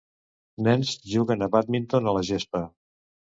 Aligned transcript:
Nens 0.67 0.93
juguen 1.11 1.47
a 1.47 1.49
bàdminton 1.57 2.09
a 2.09 2.15
la 2.19 2.25
gespa. 2.31 2.63